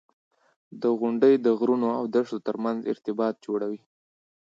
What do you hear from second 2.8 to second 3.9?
ارتباط جوړوي.